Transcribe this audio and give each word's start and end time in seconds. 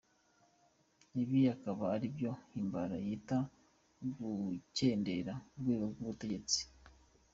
Ibi 1.21 1.39
akaba 1.55 1.83
aribyo 1.95 2.31
Himbara 2.53 2.95
yita 3.07 3.37
gukendera 4.19 5.33
k’urwego 5.49 5.85
rw’ubutegetsi. 5.93 6.59